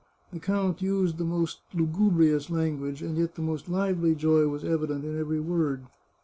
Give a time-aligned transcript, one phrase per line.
[0.33, 5.05] The count used the most lugubrious language, and yet the most lively joy was evident
[5.05, 5.83] in every word.